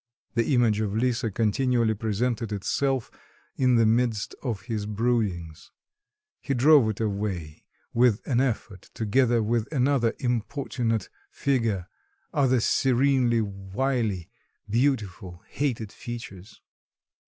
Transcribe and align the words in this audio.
The 0.33 0.55
image 0.55 0.79
of 0.79 0.95
Lisa 0.95 1.29
continually 1.29 1.93
presented 1.93 2.51
itself 2.51 3.11
in 3.55 3.75
the 3.75 3.85
midst 3.85 4.33
of 4.41 4.61
his 4.61 4.87
broodings. 4.87 5.69
He 6.39 6.55
drove 6.55 6.89
it 6.89 6.99
away 6.99 7.65
with 7.93 8.19
an 8.25 8.39
effort 8.41 8.89
together 8.95 9.43
with 9.43 9.71
another 9.71 10.15
importunate 10.17 11.07
figure, 11.29 11.87
other 12.33 12.59
serenely 12.61 13.41
wily, 13.41 14.31
beautiful, 14.67 15.43
hated 15.45 15.91
features. 15.91 16.59